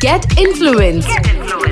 [0.00, 1.06] Get influence.
[1.06, 1.63] Get.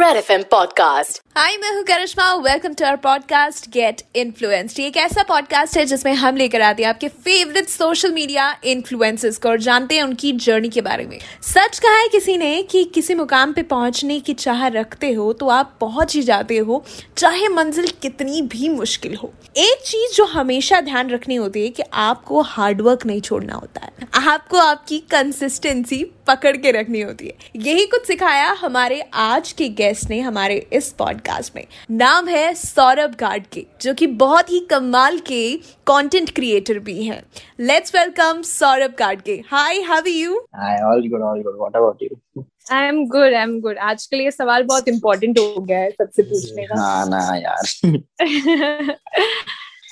[0.00, 1.20] A Red FM podcast.
[1.36, 2.34] Hi मैं हूँ Karishma.
[2.34, 6.82] Welcome to our podcast get influenced ये एक ऐसा पॉडकास्ट है जिसमें हम लेकर आते
[6.82, 11.18] हैं आपके फेवरेट सोशल मीडिया इन्फ्लुएंसर्स को और जानते हैं उनकी जर्नी के बारे में।
[11.42, 15.48] सच कहा है किसी ने कि किसी मुकाम पे पहुँचने की चाह रखते हो तो
[15.48, 16.84] आप पहुँच ही जाते हो,
[17.18, 21.82] चाहे मंजिल कितनी भी मुश्किल हो। एक चीज़ जो हमेशा ध्यान रखनी होती है कि
[21.92, 27.86] आपको हार्डवर्क नहीं छोड़ना होता है। आपको आपकी कंसिस्टेंसी पकड़ के रखनी होती है। यही
[27.86, 33.66] कुछ सिखाया हमारे आज के गेस्ट ने हमारे इस पॉडकास्ट में। नाम है सौरभ गाडगे
[33.82, 37.22] जो कि बहुत ही कमाल के कंटेंट क्रिएटर भी हैं।
[37.60, 39.44] Let's welcome Saurabh Gadge.
[39.48, 41.58] Hi how are you Hi, all good, all good.
[41.62, 42.44] What about you?
[42.72, 46.22] I am good I am good आजकल ये सवाल बहुत इम्पोर्टेंट हो गया है सबसे
[46.22, 47.98] पूछने का। हाँ ना यार।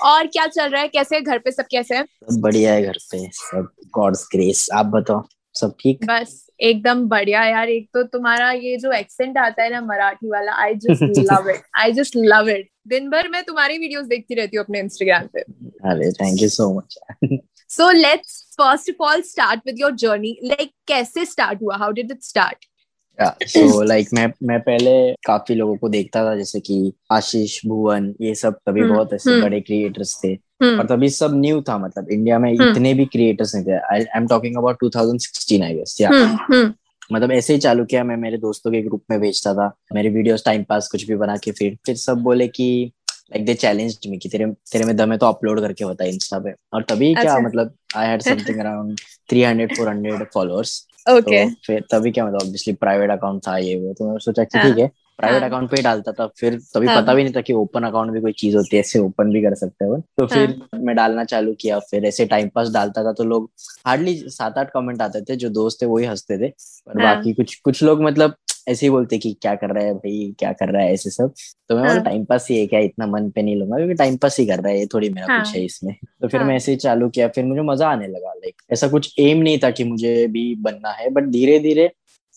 [0.05, 0.89] और क्या चल रहा है?
[0.89, 1.23] कैसे है?
[1.23, 2.05] घर पे सब कैसे है?
[2.05, 5.25] सब बढ़िया है घर पे। सब गॉड्स ग्रेस आप बताओ
[5.55, 5.99] सब ठीक?
[6.05, 10.53] बस। एकदम बढ़िया यार। एक तो तुम्हारा ये जो एक्सेंट आता है ना मराठी वाला
[10.63, 14.57] I just love it I just love it दिन भर मैं तुम्हारी वीडियोस देखती रहती
[14.57, 15.41] हूँ अपने इंस्टाग्राम पे।
[15.91, 16.99] अरे thank you so much
[17.71, 21.77] so let's first of all start with your journey like कैसे स्टार्ट हुआ?
[21.77, 22.65] How did it start
[23.23, 28.35] so like मैं मैं पहले काफ़ी लोगों को देखता था जैसे कि आशीष भुवन ये
[28.35, 30.35] सब तभी हम्म, बहुत ऐसे हम्म। बड़े क्रिएटर्स थे।
[30.79, 34.27] और तभी सब न्यू था मतलब इंडिया में। इतने भी क्रिएटर्स नहीं थे। I am
[34.27, 36.11] talking about 2016 I guess या
[37.13, 40.45] मतलब ऐसे ही चालू किया मैं मेरे दोस्तों के ग्रुप में भेजता था। मेरे वीडियोस
[40.45, 42.93] टाइम पास कुछ भी बना के फिर फिर सब बोले कि
[43.33, 46.39] लाइक दे चैलेंज मी कि तेरे तेरे में दम है तो अपलोड करके बता इंस्टा
[46.39, 49.01] पे। और तभी क्या अच्छा। मतलब I had something around
[49.33, 53.93] 300 400 followers okay तो फिर तभी क्या मतलब ऑब्वियसली प्राइवेट अकाउंट था ये वो
[53.93, 56.87] तो मैंने सोचा कि। ठीक है प्राइवेट हाँ। अकाउंट पे ही डालता था फिर तभी
[56.87, 59.31] हाँ। पता भी नहीं था कि ओपन अकाउंट भी कोई चीज़ होती है ऐसे ओपन
[59.33, 63.05] भी कर सकते हैं तो फिर मैं डालना चालू किया फिर ऐसे टाइम पास डालता
[63.05, 63.51] था तो लोग
[63.87, 67.55] हार्डली सात आठ कमेंट आते थे जो दोस्त थे वही हँसते थे पर। बाकी कुछ
[67.55, 68.35] कुछ लोग मतलब
[68.69, 71.33] ऐसे ही बोलते कि क्या कर रहा है भाई क्या कर रहा है ऐसे सब
[71.69, 73.95] तो मैं बोला हाँ। टाइम पास ही है क्या इतना मन पे नहीं लूँगा क्योंकि
[73.95, 76.41] टाइम पास ही कर रहा है ये थोड़ी मेरा हाँ। कुछ है इसमें तो फिर
[76.41, 79.39] हाँ। मैं ऐसे ही चालू किया फिर मुझे मज़ा आने लगा लाइक ऐसा कुछ एम
[79.39, 81.91] नहीं था कि मुझे भी बनना है बट धीरे धीरे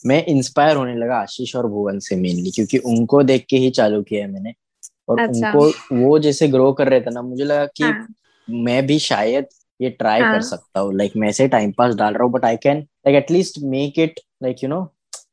[0.06, 4.02] मैं इंस्पायर होने लगा आशीष और भुवन से मेनली क्योंकि उनको देख के ही चालू
[4.02, 4.54] किया है मैंने
[5.10, 8.08] और अच्छा। उनको वो जैसे ग्रो कर रहे थे ना मुझे लगा कि हाँ,
[8.48, 9.48] मैं भी शायद
[9.80, 12.46] ये ट्राई हाँ। कर सकता हूँ लाइक मैं ऐसे टाइम पास डाल रहा हूँ but
[12.46, 14.82] I can like at least make it like you know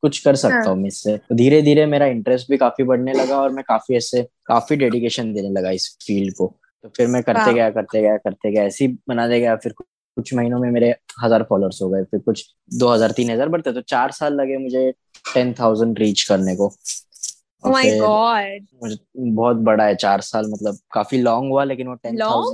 [0.03, 3.13] कुछ कर सकता हाँ। हूँ मैं इससे। तो धीरे धीरे मेरा इंटरेस्ट भी काफ़ी बढ़ने
[3.13, 6.55] लगा और मैं काफ़ी ऐसे काफ़ी डेडिकेशन देने लगा इस फ़ील्ड को।
[6.85, 10.33] तो फिर मैं करते गया करते गया करते गया ऐसे ही बनाते गया। फिर कुछ
[10.35, 12.45] महीनों में मेरे हज़ार फॉलोअर्स हो गए। फिर कुछ
[12.75, 14.91] दो हज़ार तीन हज़ार बढ़ते तो चार साल लगे मुझे
[15.35, 16.73] टेन थाउज़ेंड रीच करने को।
[17.65, 21.95] Oh my god मुझे बहुत बड़ा है चार साल मतलब काफ़ी लॉन्ग हुआ लेकिन वो
[21.95, 22.51] टेन long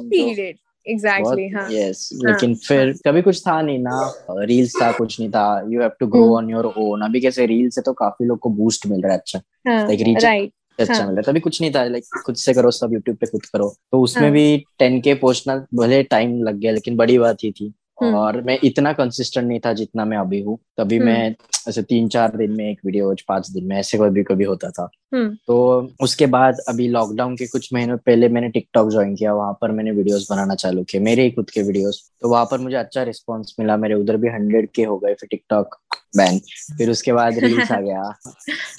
[0.87, 5.31] exactly हाँ। यस हाँ, लेकिन फिर कभी कुछ था नहीं ना। रील्स था कुछ नहीं
[5.31, 6.37] था। You have to grow.
[6.37, 9.19] On your own अभी कैसे रील्स है तो काफ़ी लोग को बूस्ट मिल रहा है
[9.19, 12.37] अच्छा। हाँ रीच right अच्छा हाँ। मिल रहा है। तभी कुछ नहीं था लाइक खुद
[12.37, 16.03] से करो सब यूट्यूब पे खुद करो। तो उसमें हाँ। भी टेन के पहुँचना भले
[16.03, 20.05] टाइम लग गया लेकिन बड़ी बात ही थी। और मैं इतना कंसिस्टेंट नहीं था जितना
[20.05, 21.35] मैं अभी हूँ। कभी हम्म। मैं
[21.69, 24.91] ऐसे तीन चार दिन में एक वीडियो पाँच दिन में ऐसे कभी कभी होता था।
[25.15, 29.59] हम्म। तो उसके बाद अभी लॉकडाउन के कुछ महीनों पहले मैंने टिकटॉक ज्वाइन किया वहाँ
[29.61, 32.77] पर मैंने वीडियोस बनाना चालू किए मेरे ही खुद के वीडियोस तो वहाँ पर मुझे
[32.77, 35.79] अच्छा रिस्पॉन्स मिला मेरे उधर भी हंड्रेड के हो गए फिर टिकटॉक
[36.17, 36.39] बैन
[36.79, 38.03] फिर उसके बाद रील्स आ गया।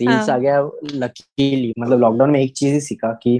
[0.01, 3.39] रील्स हाँ। आ गया लकीली मतलब लॉकडाउन में एक चीज़ ही सीखा कि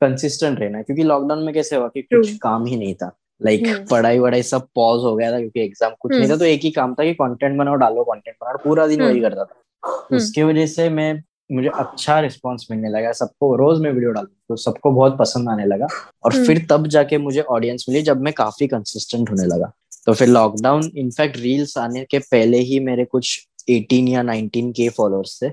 [0.00, 3.84] कंसिस्टेंट रहना क्योंकि लॉकडाउन में कैसे हुआ कि कुछ काम ही नहीं था। Like hmm.
[3.86, 6.70] पढ़ाई वढ़ाई सब पॉज हो गया था क्योंकि एग्ज़ाम कुछ नहीं था तो एक ही
[6.70, 10.42] काम था कि कंटेंट बनाओ डालो कंटेंट बनाओ पूरा दिन हम्म। वही करता था उसकी
[10.42, 11.12] वजह से मैं
[11.52, 15.66] मुझे अच्छा रिस्पांस मिलने लगा सबको रोज मैं वीडियो डालता तो सबको बहुत पसंद आने
[15.66, 15.86] लगा
[16.24, 19.72] और हम्म। फिर तब जाके मुझे ऑडियंस मिली जब मैं काफ़ी कंसिस्टेंट होने लगा
[20.06, 24.88] तो फिर लॉकडाउन इनफैक्ट रील्स आने के पहले ही मेरे कुछ 18 या 19 के
[24.88, 25.48] फॉलोअर्स थे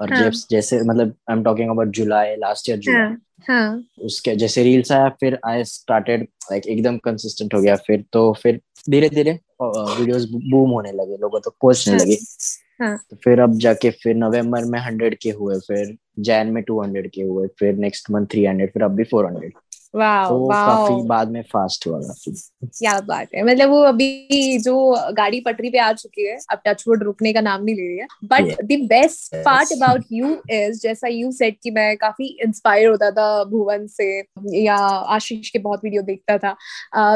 [0.00, 3.14] और हाँ। जैस- जैसे मतलब I am talking about July last year July
[3.48, 8.32] हाँ। उसके जैसे रील्स आया फिर आई स्टार्टेड लाइक एकदम कंसिस्टेंट हो गया। फिर तो
[8.42, 12.14] फिर धीरे धीरे वीडियोस बूम होने लगे लोगों तक पहुँचने हाँ, लगे।
[12.80, 16.80] हाँ। तो फिर अब जाके फिर नवंबर में हंड्रेड के हुए फिर जैन में टू
[16.82, 19.52] हंड्रेड के हुए फिर नेक्स्ट मंथ थ्री हंड्रेड फिर अब भी फोर हंड्रेड
[19.96, 22.32] वाओ तो काफ़ी बाद में फास्ट हुआ काफ़ी।
[22.68, 24.74] क्या बात है। मतलब वो अभी जो
[25.14, 28.06] गाड़ी पटरी पे आ चुकी है अब टचवुड रुकने का नाम नहीं ले रही है।
[28.24, 33.10] But the best part about you is जैसा यू सेट कि मैं काफ़ी इंस्पायर होता
[33.10, 34.08] था भुवन से
[34.56, 34.76] या
[35.16, 36.56] आशीष के बहुत वीडियो देखता था।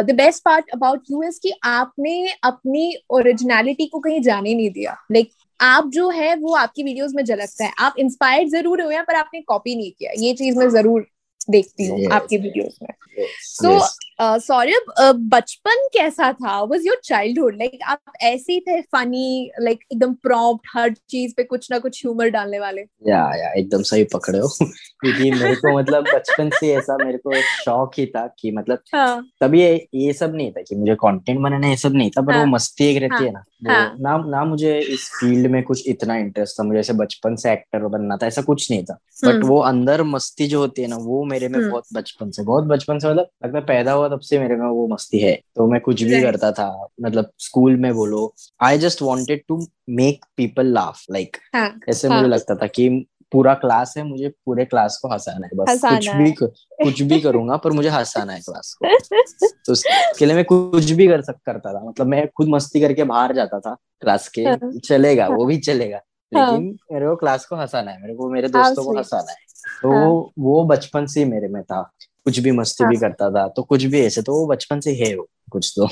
[0.03, 4.97] The best part about you is कि आपने अपनी ओरिजिनलिटी को कहीं जाने नहीं दिया।
[5.13, 5.31] लाइक
[5.61, 9.15] आप जो है वो आपकी वीडियोस में झलकता है। आप इंस्पायर्ड ज़रूर हुए हैं पर
[9.15, 11.07] आपने कॉपी नहीं किया। ये चीज़ मैं ज़रूर
[11.51, 12.13] देखती हूँ Yes.
[12.13, 12.89] आपकी वीडियोस में
[13.19, 13.27] Yes,
[13.63, 13.89] So, yes.
[14.21, 14.93] सौरभ
[15.35, 16.63] बचपन कैसा था?
[16.63, 21.71] वाज योर चाइल्डहुड लाइक आप ऐसे थे फनी लाइक एकदम प्रॉम्प्ट हर चीज़ पे कुछ
[21.71, 22.81] ना कुछ ह्यूमर डालने वाले?
[22.81, 24.49] या या एकदम सही पकड़े हो।
[25.01, 29.31] क्योंकि मेरे को मतलब बचपन से ऐसा मेरे को शौक ही था कि मतलब हाँ।
[29.41, 32.33] तभी ये ये सब नहीं था कि मुझे कंटेंट बनाना ये सब नहीं था पर
[32.33, 33.97] हाँ, वो मस्ती एक रहती हाँ, है ना हाँ.
[34.01, 37.87] ना ना मुझे इस फ़ील्ड में कुछ इतना इंटरेस्ट था मुझे ऐसे बचपन से एक्टर
[37.87, 40.97] बनना था ऐसा कुछ नहीं था। But hmm. वो अंदर मस्ती जो होती है ना
[40.97, 44.21] वो मेरे में हम्म। बहुत बचपन से बहुत बचपन से मतलब लगता पैदा हुआ तब
[44.21, 47.95] से मेरे में वो मस्ती है तो मैं कुछ भी करता था मतलब स्कूल में
[47.95, 52.17] बोलो I just wanted to make people laugh like हाँ ऐसे हाँ.
[52.17, 56.09] मुझे लगता था कि पूरा क्लास है मुझे पूरे क्लास को हंसाना है बस कुछ
[56.09, 58.89] है। भी कुछ भी करूँगा पर मुझे हंसाना है क्लास को
[59.67, 63.05] तो उसके लिए मैं कुछ भी कर सक करता था मतलब मैं खुद मस्ती करके
[63.05, 66.01] बाहर जाता था क्लास के हाँ। चलेगा वो भी चलेगा
[66.33, 69.39] हाँ। लेकिन मेरे को क्लास को हंसाना है मेरे को मेरे दोस्तों को हंसाना है
[69.83, 71.91] तो हाँ। वो बचपन से ही मेरे में था
[72.25, 74.93] कुछ भी मस्ती भी हाँ। करता था तो कुछ भी ऐसे तो वो बचपन से
[74.95, 75.89] है वो कुछ तो।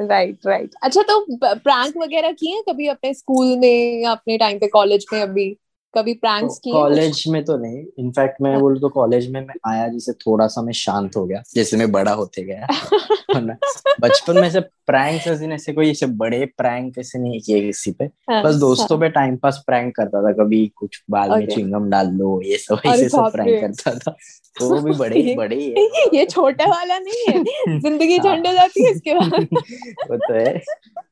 [0.00, 4.66] राइट राइट अच्छा तो प्रैंक वगैरह किए कभी अपने स्कूल में या अपने टाइम पे
[4.66, 5.56] कॉलेज में अभी?
[5.94, 9.88] कभी प्रैंक्स किए कॉलेज में तो नहीं। इनफैक्ट मैं बोलूँ तो कॉलेज में मैं आया
[9.88, 12.66] जैसे थोड़ा सा मैं शांत हो गया जैसे मैं बड़ा होते गया।
[14.00, 18.42] बचपन में ऐसे प्रैंक ऐसे कोई ऐसे बड़े प्रैंक ऐसे नहीं किए किसी पे। हाँ,
[18.44, 22.42] बस दोस्तों पे टाइम पास प्रैंक करता था कभी कुछ बाल में चिंगम डाल दो
[22.42, 24.16] ये सब ऐसे सब प्रैंक करता था।
[24.58, 27.44] तो वो भी बड़े ये- बड़े है। ये छोटा वाला नहीं है।
[27.80, 29.46] ज़िंदगी हाँ। झंड हो जाती है इसके बाद।
[30.10, 30.62] वो तो है।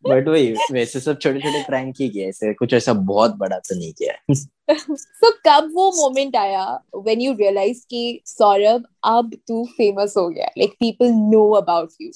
[0.09, 3.79] बट वही वैसे सब छोटे छोटे प्रैंक ही किए ऐसे कुछ ऐसा बहुत बड़ा तो
[3.79, 4.35] नहीं किया।
[4.95, 10.47] सो कब वो मोमेंट आया व्हेन यू रियलाइज़ कि सौरभ अब तू फ़ेमस हो गया?
[10.59, 12.11] Like people know about you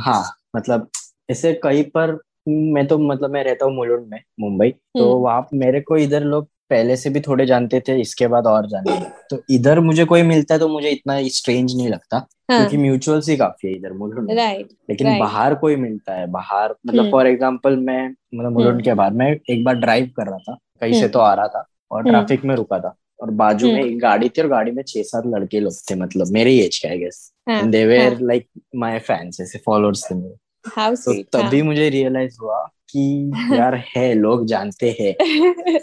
[0.00, 0.24] हाँ
[0.56, 0.88] मतलब
[1.30, 2.18] ऐसे कहीं पर
[2.48, 6.24] मैं तो मतलब मैं रहता हूँ मुलुंड में मुंबई तो वहाँ वहाँ मेरे को इधर
[6.24, 8.98] लोग पहले से भी थोड़े जानते थे इसके बाद और जाने।
[9.30, 13.36] तो इधर मुझे कोई मिलता है तो मुझे इतना स्ट्रेंज नहीं लगता क्योंकि म्यूचुअल्स ही
[13.36, 15.20] काफ़ी है इधर मुलुंड लेकिन right.
[15.20, 19.12] बाहर कोई मिलता है बाहर मतलब हम्म। फॉर एग्ज़ाम्पल मैं मतलब मुलुंड हम्म। के बाहर
[19.12, 22.00] मैं एक बार ड्राइव कर रहा था कहीं से हम्म। तो आ रहा था और
[22.00, 24.82] हम्म। ट्रैफ़िक में रुका था और बाजू में हम्म। एक गाड़ी थी और गाड़ी में
[24.82, 28.46] छह सात लड़के लोग थे मतलब मेरे एज के आई गेस हाँ, they were like
[28.76, 30.34] my fans ऐसे फॉलोअर्स थे मेरे
[30.64, 35.14] हाउ तो स्वीट तभी मुझे रियलाइज़ हुआ कि यार है लोग जानते हैं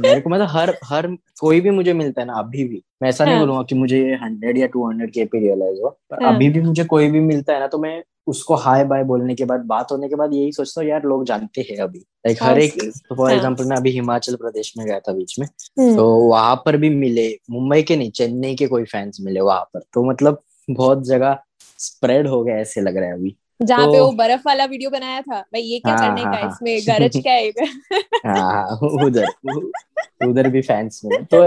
[0.00, 1.06] मेरे को मतलब हर हर
[1.40, 4.02] कोई भी मुझे मिलता है ना अभी भी मैं ऐसा नहीं हाँ। बोलूँगा कि मुझे
[4.22, 7.20] हंड्रेड या टू हंड्रेड के पे रियलाइज़ हुआ पर हाँ। अभी भी मुझे कोई भी
[7.22, 10.32] मिलता है ना तो मैं उसको हाय बाय बोलने के बाद बात होने के बाद
[10.34, 13.64] यही सोचता हूँ यार लोग जानते हैं अभी लाइक हर एक तो फॉर हाँ। एग्ज़ाम्पल
[13.64, 17.28] मैं अभी हिमाचल प्रदेश में गया था बीच में हम्म। तो वहाँ पर भी मिले
[17.50, 21.38] मुंबई के नहीं चेन्नई के कोई फैंस मिले वहाँ पर तो मतलब बहुत जगह
[21.78, 24.90] स्प्रेड हो गया ऐसे लग रहा है अभी जहाँ तो- पे वो बर्फ़ वाला वीडियो
[24.90, 27.00] बनाया था भाई ये क्या चढ़ने करने हाँ, का हाँ। इसमें?
[27.00, 27.48] गरज क्या है
[28.26, 29.26] हाँ उधर
[30.28, 31.42] उधर भी फैंस में। तो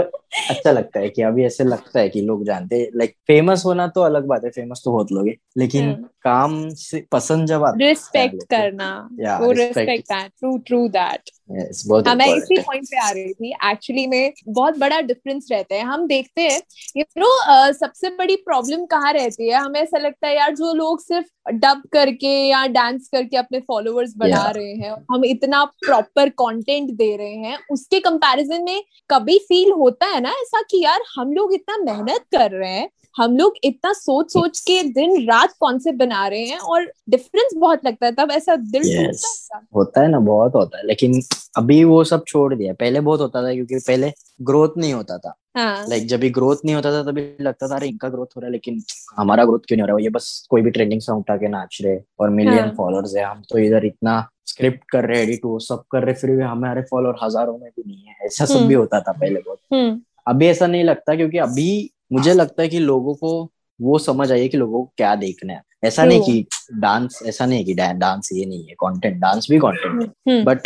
[0.50, 3.86] अच्छा लगता है कि अभी ऐसे लगता है कि लोग जानते हैं। लाइक फ़ेमस होना
[3.86, 7.64] तो अलग बात है फ़ेमस तो बहुत लोग है। लेकिन हम्म। काम से पसंद जब
[7.64, 12.58] आता रिस्पेक्ट करना या, वो रिस्पेक्ट ट्रू ट्रू दैट है yes, बहुत हाँ मैं इसी
[12.58, 16.60] पॉइंट पे आ रही थी। एक्चुअली में बहुत बड़ा डिफरेंस रहता है। हम देखते हैं
[16.96, 19.54] यू नो सबसे बड़ी प्रॉब्लम कहाँ रहती है?
[19.56, 24.14] हमें ऐसा लगता है यार जो लोग सिर्फ़ डब करके या डांस करके अपने फॉलोअर्स
[24.16, 24.56] बना Yeah.
[24.56, 30.06] रहे हैं हम इतना प्रॉपर कंटेंट दे रहे हैं उसके कंपैरिजन में कभी फील होता
[30.06, 33.92] है ना ऐसा कि यार हम लोग इतना मेहनत कर रहे हैं हम लोग इतना
[33.92, 38.30] सोच सोच के दिन रात कॉन्सेप्ट बना रहे हैं और डिफरेंस बहुत लगता है तब
[38.30, 39.24] ऐसा दिल Yes.
[39.54, 41.20] है होता है ना बहुत होता है लेकिन
[41.56, 44.12] अभी वो सब छोड़ दिया पहले बहुत होता था क्योंकि पहले
[44.42, 47.76] ग्रोथ नहीं होता था। हाँ। लाइक जब भी ग्रोथ नहीं होता था तभी लगता था
[47.76, 48.82] अरे इनका ग्रोथ हो रहा है लेकिन
[49.16, 50.02] हमारा ग्रोथ क्यों नहीं हो रहा है?
[50.02, 53.24] ये बस कोई भी ट्रेंडिंग सॉन्ग उठा के नाच रहे और मिलियन हाँ। फॉलोअर्स है।
[53.24, 56.82] हम तो इधर इतना स्क्रिप्ट कर रहे एडिट वो सब कर रहे फिर भी हमारे
[56.82, 60.00] फॉलोअर हज़ारों में भी नहीं है। ऐसा सब हम्म। भी होता था पहले बहुत। हम्म।
[60.26, 64.40] अभी ऐसा नहीं लगता क्योंकि अभी मुझे लगता है कि लोगों को वो समझ आई
[64.40, 66.20] है कि लोगों को क्या देखना है। ऐसा नहीं.
[66.22, 70.34] कि डांस ऐसा नहीं है कि डांस ये नहीं है कंटेंट डांस भी कंटेंट है।
[70.34, 70.60] हम्म बट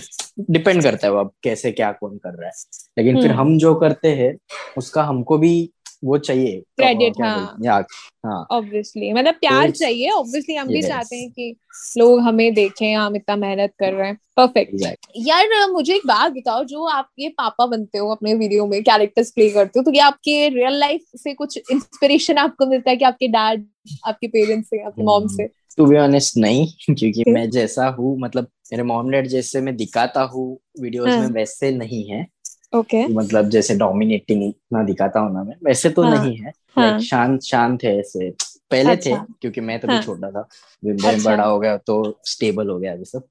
[0.51, 2.53] डिपेंड करता है वो अब कैसे क्या कौन कर रहा है।
[2.99, 4.39] लेकिन फिर हम्म। हम जो करते हैं
[4.79, 5.71] उसका हमको भी
[6.05, 7.57] वो चाहिए क्रेडिट हाँ।
[8.27, 11.57] हाँ। ऑब्वियसली मतलब प्यार it's- चाहिए ऑब्वियसली हम भी चाहते हैं कि
[11.99, 15.29] लोग हमें देखें हम इतना मेहनत कर रहे हैं। Perfect exactly.
[15.29, 19.31] यार मुझे एक बात बताओ जो आप ये पापा बनते हो अपने वीडियो में कैरेक्टर्स
[19.31, 23.05] प्ले करते हो तो क्या आपके रियल लाइफ से कुछ इंस्पिरेशन आपको मिलता है कि
[23.05, 23.67] आपके डैड
[24.07, 25.47] आपके पेरेंट्स से आपके मॉम से?
[25.77, 30.23] टू बी ऑनेस्ट नहीं क्योंकि मैं जैसा हूँ मतलब मेरे मॉम डैड जैसे मैं दिखाता
[30.23, 32.34] हूँ वीडियोस हाँ। में वैसे नहीं है।
[32.75, 33.17] Okay okay.
[33.17, 37.07] मतलब जैसे डोमिनेटिंग इतना दिखाता हूँ ना मैं वैसे तो हाँ। नहीं है हाँ। Like,
[37.07, 38.31] शांत शांत है ऐसे
[38.71, 40.49] पहले अच्छा, थे। क्योंकि मैं तभी हाँ। छोटा था
[40.85, 43.23] मैं अच्छा। बड़ा हो गया तो स्टेबल हो गया अभी सब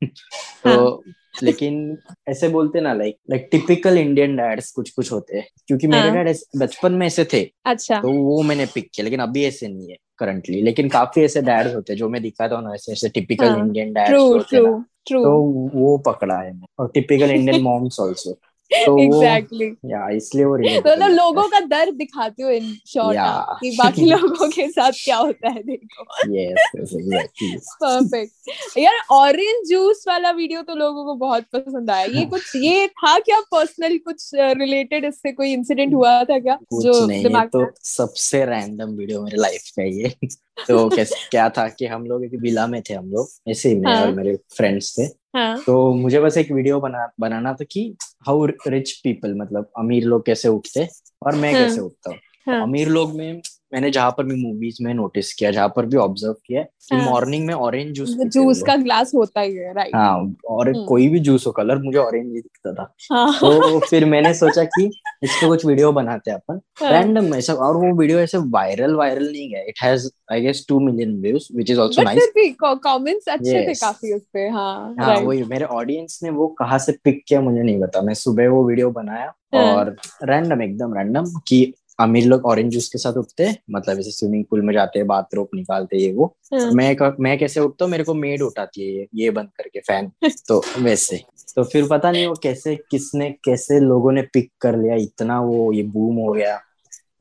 [0.64, 1.04] तो
[1.44, 1.98] लेकिन
[2.30, 6.24] ऐसे बोलते ना like like typical Indian dads कुछ कुछ होते हैं क्योंकि मेरे हाँ।
[6.24, 9.90] डैड बचपन में ऐसे थे अच्छा तो वो मैंने पिक किया लेकिन अभी ऐसे नहीं
[9.90, 13.10] है करंटली लेकिन काफ़ी ऐसे डैड होते हैं जो मैं दिखाता हूँ ना ऐसे ऐसे
[13.10, 14.82] टिपिकल हाँ, इंडियन डैड होते हैं
[15.12, 15.42] तो
[15.74, 18.40] वो पकड़ा है और टिपिकल इंडियन मॉम्स आल्सो
[18.76, 23.18] तो एग्जैक्टली या इसलिए वो relate मतलब लोगों का दर्द दिखाते हो इन शॉर्ट
[23.60, 27.52] कि बाकी लोगों के साथ क्या होता है देखो। है yes yes exactly.
[27.84, 32.88] परफेक्ट यार ऑरेंज जूस वाला वीडियो तो लोगों को बहुत पसंद आया। ये कुछ ये
[32.88, 38.46] था क्या पर्सनल कुछ रिलेटेड इससे कोई इंसिडेंट हुआ था क्या जो दिमाग तो सबसे
[38.46, 40.14] रैंडम वीडियो मेरे लाइफ का ये।
[40.68, 40.90] तो
[41.32, 44.06] क्या था कि हम लोग एक विला में थे हम लोग ऐसे ही मैं हाँ।
[44.06, 47.96] और मेरे फ्रेंड्स थे। हाँ तो मुझे बस एक वीडियो बना बनाना था कि
[48.28, 50.88] हाउ रिच पीपल मतलब अमीर लोग कैसे उठते
[51.24, 53.42] और मैं हाँ। कैसे उठता हूँ हाँ। अमीर लोग में
[53.74, 57.12] मैंने जहाँ पर भी मूवीज़ में नोटिस किया जहाँ पर भी ऑब्ज़र्व किया कि हाँ।
[57.12, 61.08] मॉर्निंग में ऑरेंज जूस जूस का ग्लास होता ही है राइट हाँ और हम्म। कोई
[61.10, 64.86] भी जूस हो कलर मुझे ऑरेंज ही दिखता था। हाँ। तो फिर मैंने सोचा कि
[65.24, 68.96] इस पे कुछ वीडियो बनाते हैं अपन। हाँ। रैंडम ऐसा और वो वीडियो ऐसे वायरल
[68.96, 73.30] वायरल नहीं गया। It has I guess two million views which is also nice comments
[73.30, 77.24] अच्छे थे काफ़ी उस पे हाँ हाँ वही मेरे ऑडियंस ने वो कहाँ से पिक
[77.28, 81.74] किया मुझे नहीं पता। मैं सुबह वो वीडियो बनाया हाँ। और रैंडम एकदम रैंडम कि
[82.00, 85.08] अमीर लोग ऑरेंज जूस के साथ उठते हैं मतलब ऐसे स्विमिंग पूल में जाते हैं
[85.08, 87.92] बाथ रोप निकालते हैं ये वो। हाँ। मैं मैं कैसे उठता हूँ?
[87.92, 90.12] मेरे को मेड उठाती है ये ये बंद करके फ़ैन
[90.48, 91.22] तो वैसे।
[91.56, 95.74] तो फिर पता नहीं वो कैसे किसने कैसे लोगों ने पिक कर लिया इतना वो
[95.74, 96.60] ये बूम हो गया।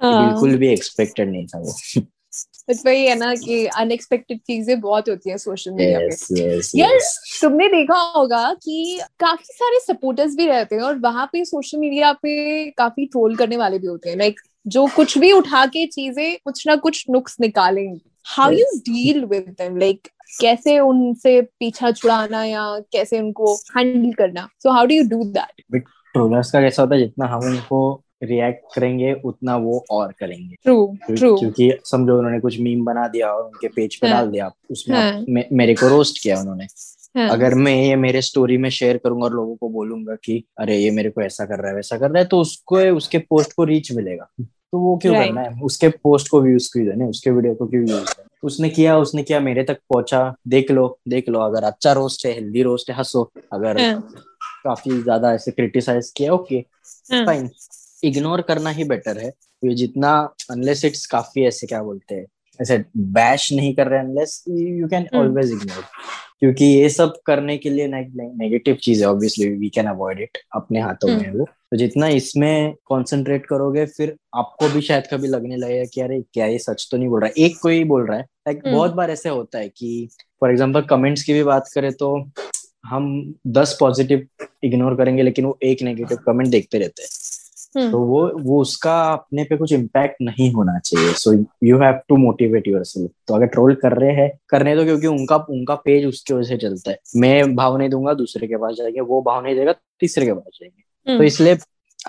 [0.02, 1.74] हाँ। बिल्कुल भी एक्सपेक्टेड नहीं था वो।
[2.70, 6.98] बट वही है ना कि अनएक्सपेक्टेड चीज़ें बहुत होती हैं सोशल मीडिया पे। यस यार,
[7.42, 12.12] तुमने देखा होगा कि काफ़ी सारे सपोर्टर्स भी रहते हैं और वहाँ पे सोशल मीडिया
[12.12, 16.36] पे काफ़ी ट्रोल करने वाले भी होते हैं। लाइक जो कुछ भी उठा के चीज़ें
[16.44, 20.08] कुछ ना कुछ नुक्स निकालेंगे। How you deal with them like
[20.40, 24.48] कैसे उनसे पीछा छुड़ाना या कैसे उनको हैंडल करना?
[24.62, 25.82] So how do you do that
[26.14, 30.96] trollers का कैसा होता है जितना हम उनको रिएक्ट करेंगे उतना वो और करेंगे। ट्रू
[31.06, 34.50] ट्रू क्योंकि समझो उन्होंने कुछ मीम बना दिया और उनके पेज पे हाँ। डाल दिया
[34.70, 36.66] उसमें हाँ। मे, मेरे को रोस्ट किया उन्होंने।
[37.14, 40.76] हाँ। अगर मैं ये मेरे स्टोरी में शेयर करूँगा और लोगों को बोलूँगा कि अरे
[40.78, 43.52] ये मेरे को ऐसा कर रहा है वैसा कर रहा है तो उसको उसके पोस्ट
[43.52, 45.26] को रीच मिलेगा तो वो क्यों Right.
[45.26, 48.68] करना है उसके पोस्ट को व्यूज़ क्यों देने उसके वीडियो को क्यों व्यूज़ देने उसने
[48.70, 52.62] किया उसने किया मेरे तक पहुँचा देख लो देख लो अगर अच्छा रोस्ट है हेल्दी
[52.62, 54.00] रोस्ट है हंसो अगर हाँ।
[54.64, 56.60] काफ़ी ज़्यादा ऐसे क्रिटिसाइज किया ओके।
[57.24, 57.48] फाइन
[58.04, 59.28] इग्नोर करना ही बेटर है
[59.62, 60.12] ये जितना
[60.50, 62.26] अनलेस इट्स काफ़ी ऐसे क्या बोलते हैं
[62.60, 65.06] ऐसे बैश नहीं कर रहे unless you can.
[65.14, 65.84] Always ignore
[66.42, 70.80] क्योंकि ये सब करने के लिए नेगेटिव चीज़ है obviously we can avoid it अपने
[70.80, 75.56] हाथों में हम्म। वो तो जितना इसमें कंसंट्रेट करोगे फिर आपको भी शायद कभी लगने
[75.56, 78.16] लगेगा कि अरे क्या ये सच तो नहीं बोल रहा है एक कोई बोल रहा
[78.18, 80.08] है लाइक हम्म। बहुत बार ऐसे होता है कि
[80.40, 82.14] फॉर एग्ज़ाम्पल कमेंट्स की भी बात करें तो
[82.86, 84.26] हम दस पॉजिटिव
[84.64, 87.08] इग्नोर करेंगे लेकिन वो एक नेगेटिव कमेंट देखते रहते हैं।
[87.76, 92.16] तो वो वो उसका अपने पे कुछ इम्पैक्ट नहीं होना चाहिए। So you have to
[92.16, 96.34] motivate your तो अगर ट्रोल कर रहे हैं करने दो क्योंकि उनका उनका पेज उसकी
[96.34, 99.56] वजह से चलता है। मैं भाव नहीं दूँगा दूसरे के पास जाएँगे वो भाव नहीं
[99.56, 101.58] देगा तीसरे के पास जाएँगे। तो हम्म। इसलिए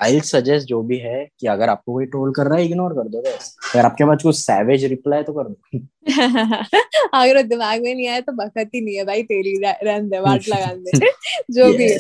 [0.02, 3.08] आई सजेस्ट जो भी है कि अगर आपको कोई ट्रोल कर रहा है इग्नोर कर
[3.08, 5.80] दो बस। अगर आपके पास कुछ सैवेज रिप्लाई तो कर दो।
[7.14, 10.20] अगर दिमाग में नहीं आया तो बखत ही नहीं है भाई तेरी रह- रहने दे
[10.20, 11.08] वाट लगा दे
[11.52, 11.98] जो भी है.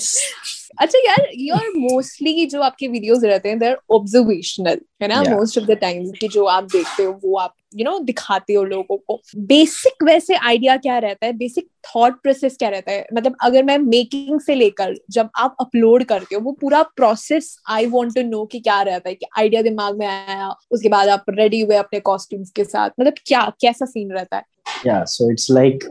[0.79, 5.21] अच्छा यार योर मोस्टली जो आपके वीडियोस रहते हैं देर ऑब्जर्वेशनल है ना?
[5.23, 8.05] मोस्ट ऑफ़ द टाइम कि जो आप देखते हो वो आप यू you नो know,
[8.05, 11.33] दिखाते हो लोगों को। बेसिक वैसे आइडिया क्या रहता है?
[11.33, 13.07] बेसिक थॉट प्रोसेस क्या रहता है?
[13.13, 17.85] मतलब अगर मैं मेकिंग से लेकर जब आप अपलोड करते हो वो पूरा process I
[17.85, 21.25] want to know कि क्या रहता है कि आइडिया दिमाग में आया उसके बाद आप
[21.29, 24.43] रेडी हुए अपने कॉस्ट्यूम्स के साथ। मतलब क्या कैसा सीन रहता है?
[24.87, 25.83] या सो इट्स लाइक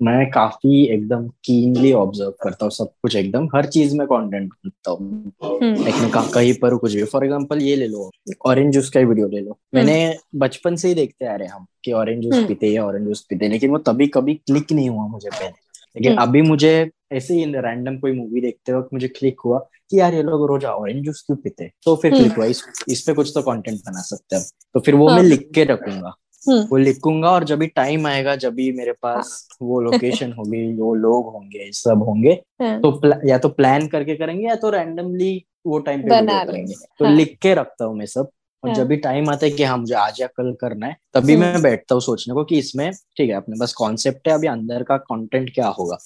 [0.00, 4.90] मैं काफ़ी एकदम कीनली ऑब्ज़र्व करता हूँ सब कुछ एकदम हर चीज़ में कंटेंट ढूंढता
[4.90, 8.10] हूँ हम्म, कहाँ- पर कुछ भी फॉर एग्जांपल ये ले लो
[8.46, 9.96] ऑरेंज जूस का ही वीडियो ले लो मैंने
[10.36, 13.26] बचपन से ही देखते आ रहे हम कि ऑरेंज जूस हम्म। पीते हैं ऑरेंज जूस
[13.30, 15.48] पीते हैं लेकिन वो तभी कभी क्लिक नहीं हुआ मुझे पहले
[15.96, 19.58] लेकिन हम्म। अभी मुझे ऐसे ही रैंडम कोई मूवी देखते वक्त मुझे क्लिक हुआ
[19.90, 22.62] कि यार ये लोग रोज ऑरेंज जूस क्यों पीते तो फिर हम्म। क्लिक हुआ इस
[22.88, 25.64] इस पे कुछ तो कंटेंट बना सकते हैं तो फिर वो हाँ। मैं लिख के
[25.64, 26.12] रखूँगा हम्म।
[26.48, 30.94] वो लिखूँगा और जब भी टाइम आएगा जब भी मेरे पास वो लोकेशन होगी वो
[30.94, 35.78] लोग होंगे सब होंगे हाँ। तो या तो प्लान करके करेंगे या तो रैंडमली वो
[35.78, 36.08] टाइम पे।
[36.46, 38.30] करेंगे तो हाँ। लिख के रखता हूँ मैं सब
[38.62, 40.96] और हाँ। जब भी टाइम आता है कि हाँ मुझे आज या कल करना है
[41.14, 44.34] तभी हम्म। मैं बैठता हूँ सोचने को कि इसमें ठीक है अपने पास कॉन्सेप्ट है
[44.34, 45.98] अभी अंदर का कंटेंट क्या होगा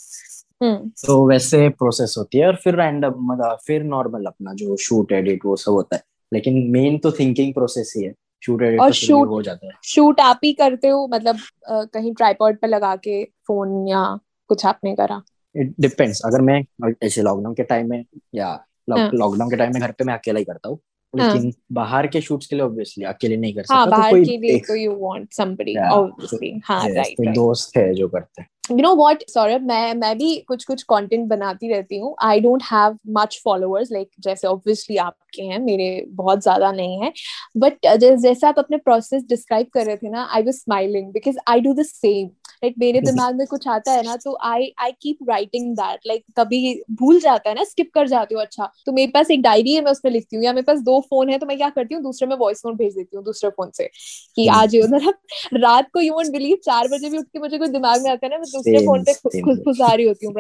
[0.62, 5.12] हम्म तो वैसे प्रोसेस होती है और फिर रैंडम मतलब फिर नॉर्मल अपना जो शूट
[5.12, 8.88] एडिट वो सब होता है लेकिन मेन तो थिंकिंग प्रोसेस ही है शूट एडिट और
[8.88, 11.37] तो भी shoot- हो जाता है। शूट आप ही करते हो मतलब
[11.68, 14.04] अ, कहीं ट्राइपॉड पे लगा के फ़ोन या
[14.50, 15.22] कुछ आपने करा?
[15.54, 16.61] इट डिपेंड्स अगर मैं
[17.04, 20.38] ऐसे लॉकडाउन के टाइम में या हाँ। लॉकडाउन के टाइम में घर पे मैं अकेला
[20.38, 20.78] ही करता हूँ
[21.14, 24.11] हाँ। लेकिन बाहर के शूट्स के लिए ऑब्वियसली अकेले नहीं कर सकता हाँ तो बाहर
[24.11, 28.42] कोई के लिए तो यू वांट समबडी ऑब्वियसली हाँ तो राइट दोस्त है जो करते
[28.42, 32.40] हैं। यू नो वॉट सौरभ मैं मैं भी कुछ कुछ कॉन्टेंट बनाती रहती हूँ। I
[32.40, 37.12] don't have much followers like जैसे ऑब्वियसली आपके हैं, मेरे बहुत ज़्यादा नहीं है।
[37.57, 41.61] बट जैसे आप अपने प्रोसेस डिस्क्राइब कर रहे थे ना I was smiling because I
[41.61, 42.28] do the same
[42.62, 46.25] like मेरे दिमाग में कुछ आता है ना तो I I keep writing that like
[46.38, 46.59] कभी
[46.92, 49.81] भूल जाता है ना स्किप कर जाती हूँ अच्छा। तो मेरे पास एक डायरी है
[49.85, 52.02] मैं उसमें लिखती हूँ। या मेरे पास दो फ़ोन है तो मैं क्या करती हूँ
[52.02, 53.88] दूसरे में वॉइस नोट भेज देती हूँ दूसरे फ़ोन से
[54.37, 55.14] कि हम्म। आज ये मतलब
[55.54, 58.26] रात को यू वोंट बिलीव चार बजे भी उठ के मुझे कोई दिमाग में आता
[58.26, 59.45] है ना मैं दूसरे फ़ोन पे same.
[59.45, 60.35] खुद खुशा रही होती हूँ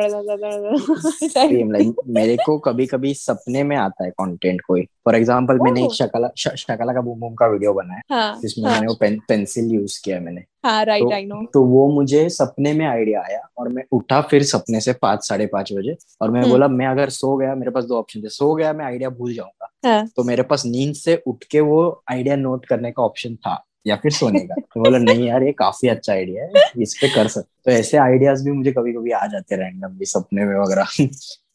[2.14, 5.92] मेरे को कभी कभी सपने में आता है कंटेंट कोई। फॉर एग्जांपल मैंने एक.
[5.94, 10.00] शकला शकला का बूम बूम का वीडियो बनाया हाँ जिसमें हाँ। मैंने वो पेंसिल यूज़
[10.04, 13.68] किया मैंने। हाँ राइट तो- आई नो तो वो मुझे सपने में आइडिया आया और
[13.68, 17.08] मैं उठा फिर सपने से पाँच साढ़े पाँच बजे और मैं हम्म। बोला मैं अगर
[17.10, 20.24] सो गया मेरे पास दो ऑप्शन थे सो गया मैं आइडिया भूल जाऊँगा। हाँ। तो
[20.24, 24.12] मेरे पास नींद से उठ के वो आइडिया नोट करने का ऑप्शन था या फिर
[24.12, 27.70] सोने का। तो बोला नहीं यार ये काफ़ी अच्छा आइडिया है इस पे कर सकते
[27.70, 31.08] तो ऐसे आइडियाज़ भी मुझे कभी कभी आ जाते रैंडमली सपने में वगैरह।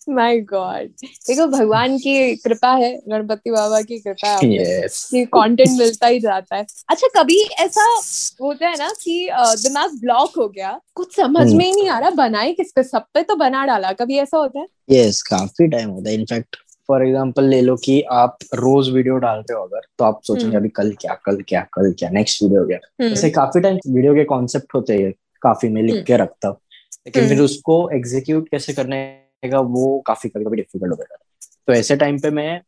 [0.09, 0.89] माय गॉड
[1.27, 6.19] देखो भगवान की कृपा है गणपति बाबा की कृपा है पे। कि कंटेंट मिलता ही
[6.19, 7.85] जाता है अच्छा कभी ऐसा
[8.41, 11.99] होता है ना कि दिमाग ब्लॉक हो गया कुछ समझ हम्म। में ही नहीं आ
[11.99, 15.21] रहा बनाए किस पे सब पे तो बना डाला कभी ऐसा होता है यस yes,
[15.21, 16.55] काफ़ी टाइम होता है इनफैक्ट
[16.89, 20.47] फॉर एग्ज़ाम्पल ले लो कि आप रोज वीडियो डाल रहे हो अगर तो आप सोचेंगे
[20.47, 23.79] हम्म। अभी कल क्या कल क्या कल क्या नेक्स्ट वीडियो क्या हम्म, ऐसे काफ़ी टाइम
[23.87, 25.11] वीडियो के कॉन्सेप्ट होते हैं
[25.41, 26.57] काफ़ी में लिख हम्म। के रखता हूँ
[27.07, 29.05] लेकिन हम्म। फिर उसको एग्जीक्यूट कैसे करने
[29.47, 31.27] का वो काफ़ी कभी कभी डिफ़िकल्ट हो जाता है।
[31.67, 32.61] तो ऐसे टाइम पे मैं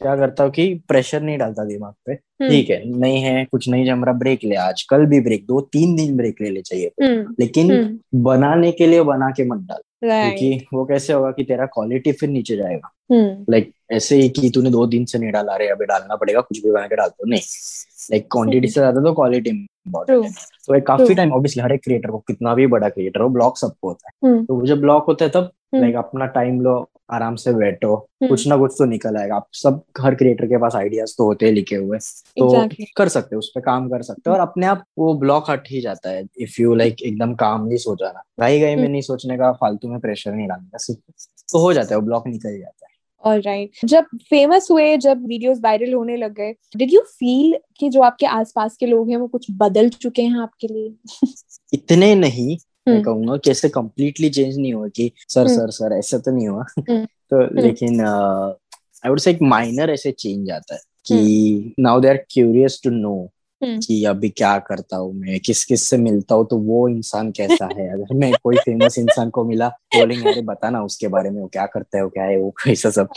[0.00, 3.68] क्या करता हूँ कि प्रेशर नहीं डालता दिमाग पे। हम्म, ठीक है नहीं है कुछ
[3.68, 6.62] नहीं जम रहा ब्रेक ले आज कल भी ब्रेक दो तीन दिन ब्रेक ले ले
[6.62, 11.30] चाहिए। हम्म, लेकिन हम्म, बनाने के लिए बना के मत डाल। क्योंकि वो कैसे होगा
[11.30, 15.18] कि तेरा क्वालिटी फिर नीचे जाएगा। लाइक लाइक ऐसे ही कि तूने दो दिन से
[15.18, 17.40] नहीं डाला। रहे अभी डालना पड़ेगा कुछ भी बना के डाल दो। नहीं।
[18.10, 20.30] लाइक क्वांटिटी से ज़्यादा तो क्वालिटी इम्पोर्टेंट है।
[20.66, 23.58] तो एक काफ़ी टाइम ऑब्वियसली हर एक क्रिएटर को कितना भी बड़ा क्रिएटर हो ब्लॉक
[23.58, 26.60] सबको होता है। हम्म, तो वो जब ब्लॉक होता है तब हम्म। लाइक अपना टाइम
[26.60, 26.78] लो
[27.10, 30.58] आराम से बैठो। हम्म। कुछ ना कुछ तो निकल आएगा। आप सब हर क्रिएटर के
[30.58, 32.84] पास आइडियाज़ तो होते हैं लिखे हुए। तो Exactly.
[32.96, 35.68] कर सकते हो उस पर काम कर सकते हो और अपने आप वो ब्लॉक हट
[35.70, 39.02] ही जाता है। इफ़ यू लाइक एकदम कामली सो जाना गाई गाई में हम्म। नहीं
[39.02, 42.26] सोचने का फालतू में प्रेशर नहीं डालने का। सिर्फ़ तो हो जाता है वो ब्लॉक
[42.26, 47.00] निकल जाता है। ऑलराइट जब फ़ेमस हुए जब वीडियोस वायरल होने लग गए डिड यू
[47.00, 50.94] फील कि जो आपके आसपास के लोग हैं वो कुछ बदल चुके हैं आपके लिए?
[51.74, 55.70] इतने नहीं मैं हम्म। कहूँगा कि ऐसे कम्प्लीटली चेंज नहीं हुआ कि सर हम्म। सर
[55.70, 60.50] सर ऐसा तो नहीं हुआ हम्म। तो लेकिन आई वुड से एक माइनर ऐसे चेंज
[60.50, 63.16] आता है कि now they are curious to know
[63.62, 63.78] hmm.
[63.78, 67.68] कि अभी क्या करता हूँ मैं किस किस से मिलता हूँ तो वो इंसान कैसा
[67.76, 71.46] है अगर मैं कोई फ़ेमस इंसान को मिला बोलेंगे अरे बताना उसके बारे में वो
[71.46, 73.08] क्या करता है वो क्या है वो कैसा सब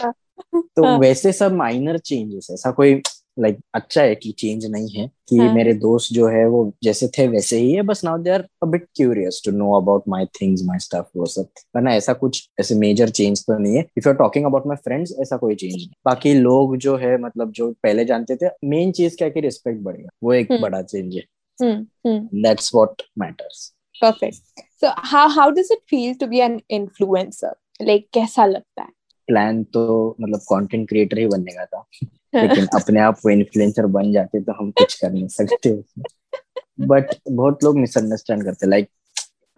[0.53, 3.01] तो हाँ। वैसे सब माइनर चेंजेस ऐसा कोई
[3.39, 6.61] लाइक like, अच्छा है कि चेंज नहीं है कि हाँ। मेरे दोस्त जो है वो
[6.83, 10.03] जैसे थे वैसे ही है बस now they are a bit curious to know about
[10.09, 13.85] my things my stuff वो सब। वरना ऐसा कुछ ऐसे मेजर चेंज तो नहीं है।
[13.97, 17.17] If you are talking about my friends ऐसा कोई चेंज नहीं। बाकी लोग जो है
[17.21, 20.61] मतलब जो पहले जानते थे मेन चीज़ क्या है कि रिस्पेक्ट बढ़ेगा वो एक हम्म।
[20.61, 21.23] बड़ा चेंज है।
[21.59, 23.71] That's what matters
[24.03, 27.49] perfect so how how does it feel to be an influencer?
[27.81, 28.89] Like कैसा लगता है?
[29.27, 31.83] प्लान तो मतलब कंटेंट क्रिएटर ही बनने का था।
[32.35, 35.83] लेकिन अपने आप वो इन्फ्लुएंसर बन जाते तो हम कुछ कर नहीं सकते
[36.79, 38.99] बट बहुत लोग मिसअंडरस्टैंड करते लाइक like,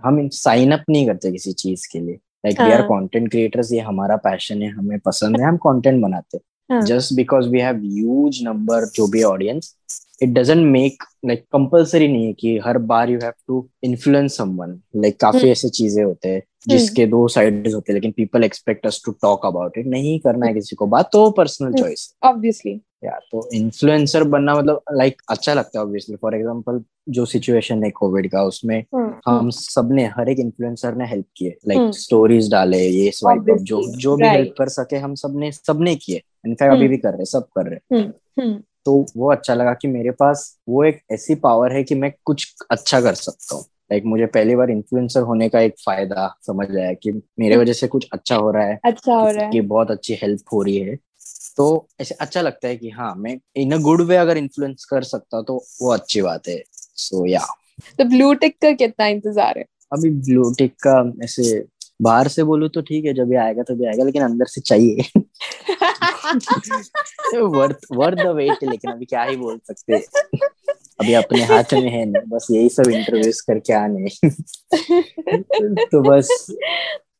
[0.06, 3.74] हम साइन अप नहीं करते किसी चीज़ के लिए। Like we are content content creators
[3.74, 6.40] ये हमारा पैशन है हमें पसंद है हम कंटेंट बनाते।
[6.72, 9.76] हाँ। Just because we have huge number जो भी audience
[10.22, 14.80] it doesn't make like compulsory नहीं है कि हर बार you have to influence someone
[14.96, 18.86] like काफ़ी हम्म। ऐसे चीज़ें होते हैं जिसके दो साइड्स होते हैं लेकिन people expect
[18.86, 22.16] us to talk about it नहीं करना है किसी को बात तो पर्सनल हम्म। Choice
[22.26, 22.80] obviously.
[23.04, 27.90] या तो इन्फ्लुएंसर बनना मतलब लाइक अच्छा लगता है ऑब्वियसली फॉर एग्जांपल जो सिचुएशन है
[27.90, 31.56] कोविड का उसमें हम्म, हम सबने हर एक इन्फ्लुएंसर ने हेल्प किए.
[31.68, 35.52] लाइक हम्म। स्टोरीज डाले ये स्वाइप जो जो भी हेल्प कर सके हम सब सबने
[35.52, 36.22] सबने किए.
[36.46, 39.74] इनफैक्ट अभी हम्म। भी कर रहे सब कर रहे हम्म, हम्म, तो वो अच्छा लगा
[39.74, 43.64] कि मेरे पास वो एक ऐसी पावर है कि मैं कुछ अच्छा कर सकता हूँ।
[43.92, 47.88] लाइक मुझे पहली बार इन्फ्लुएंसर होने का एक फ़ायदा समझ आया कि मेरे वजह से
[47.88, 50.78] कुछ अच्छा हो रहा है अच्छा हो रहा है। कि बहुत अच्छी हेल्प हो रही
[50.78, 50.96] है।
[51.58, 55.04] तो ऐसे अच्छा लगता है कि हाँ मैं इन अ गुड वे अगर इन्फ्लुएंस कर
[55.04, 56.62] सकता तो वो अच्छी बात है।
[56.98, 57.46] सो या
[58.00, 59.66] तो ब्लू टिक का कितना इंतज़ार है?
[59.94, 61.64] अभी ब्लूटिक का ऐसे
[62.02, 65.21] बाहर से बोलूँ तो ठीक है जब ये आएगा तभी आएगा लेकिन अंदर से चाहिए।
[67.36, 69.98] वर्थ वर्थ द वेट लेकिन अभी क्या ही बोल सकते
[71.02, 74.10] अभी अपने हाथ में है ना बस यही सब इंटरव्यूज़ करके आने
[75.86, 76.48] तो बस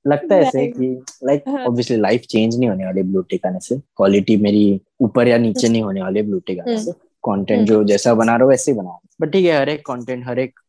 [0.08, 1.48] लगता है ऐसे कि लाइक.
[1.48, 5.70] ऑब्वियसली लाइफ चेंज नहीं होने वाली ब्लू टिक आने से क्वालिटी मेरी ऊपर या नीचे
[5.70, 6.84] नहीं होने वाली ब्लू टिक आने हम्म.
[6.86, 7.70] से कंटेंट हम्म.
[7.70, 10.40] जो जैसा बना रहा हो वैसे ही बनाओ बट ठीक है हर एक कंटेंट हर
[10.40, 10.60] एक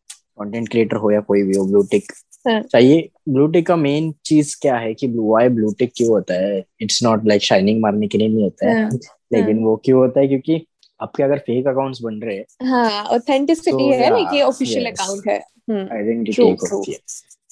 [0.40, 2.12] कंटेंट क्रिएटर हो या कोई भी हो ब्लू टिक.
[2.48, 6.34] चाहिए ब्लू टिक का मेन चीज़ क्या है कि ब्लू आई ब्लू टिक क्यों होता
[6.34, 6.64] है?
[6.80, 8.90] इट्स नॉट लाइक शाइनिंग मारने के लिए नहीं होता है। हाँ.
[9.32, 10.28] लेकिन वो क्यों होता है?
[10.28, 10.66] क्योंकि
[11.00, 15.38] आपके अगर फेक अकाउंट्स बन रहे हैं हाँ ऑथेंटिसिटी है ना कि ऑफिशियल अकाउंट है।
[15.70, 16.72] हम्म आइडेंटिटी true.
[16.72, 16.98] होती है।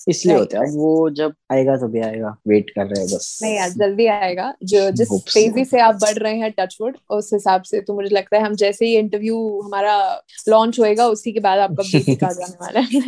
[0.09, 3.57] इसलिए होता है। अब वो जब आएगा तभी आएगा। वेट कर रहे हैं बस। नहीं
[3.57, 7.81] यार जल्दी आएगा। जो जिस तेज़ी से। आप बढ़ रहे हैं टचवुड उस हिसाब से
[7.81, 11.83] तो मुझे लगता है हम जैसे ही इंटरव्यू हमारा लॉन्च होएगा उसी के बाद आपका
[11.83, 13.01] बेसिक आ जाने वाला है।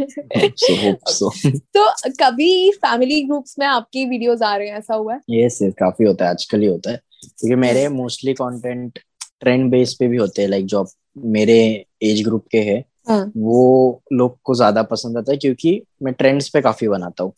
[0.48, 1.31] So, so.
[1.76, 5.20] तो कभी फैमिली ग्रुप्स में आपकी वीडियोस आ रहे हैं ऐसा हुआ है?
[5.31, 8.98] यस yes, काफ़ी होता है आजकल ही होता है। क्योंकि मेरे मोस्टली कंटेंट
[9.40, 10.87] ट्रेंड बेस पे भी होते हैं लाइक जो
[11.18, 16.49] मेरे एज ग्रुप के हाँ वो लोग को ज़्यादा पसंद आता है क्योंकि मैं ट्रेंड्स
[16.49, 17.33] पे काफ़ी बनाता हूँ।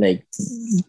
[0.00, 0.22] लाइक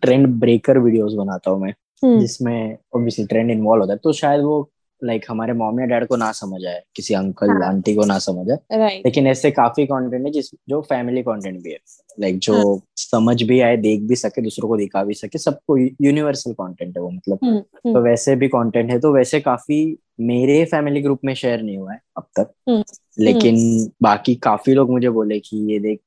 [0.01, 4.41] ट्रेंड ब्रेकर वीडियोस बनाता हूँ मैं हम्म। जिसमें ऑब्वियसली ट्रेंड इन्वॉल्व होता है। तो शायद
[4.41, 4.69] वो
[5.03, 7.67] लाइक हमारे मॉम या डैड को ना समझ आए किसी अंकल हाँ.
[7.67, 11.61] आंटी को ना समझ आए। राइट लेकिन ऐसे काफ़ी कंटेंट है जिस जो फैमिली कंटेंट
[11.63, 11.77] भी है।
[12.19, 12.81] लाइक जो हाँ.
[12.97, 17.03] समझ भी आए देख भी सके दूसरों को दिखा भी सके सबको यूनिवर्सल कंटेंट है
[17.03, 21.19] वो मतलब। हम्म तो हम्म वैसे भी कंटेंट है तो वैसे काफ़ी मेरे फैमिली ग्रुप
[21.25, 22.83] में शेयर नहीं हुआ है अब तक। हम्म,
[23.19, 23.55] लेकिन
[24.01, 25.99] बाकी काफ़ी लोग मुझे बोले कि ये देख